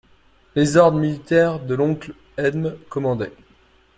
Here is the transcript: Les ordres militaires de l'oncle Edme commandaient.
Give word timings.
Les 0.55 0.77
ordres 0.77 0.97
militaires 0.97 1.59
de 1.59 1.75
l'oncle 1.75 2.15
Edme 2.35 2.75
commandaient. 2.89 3.33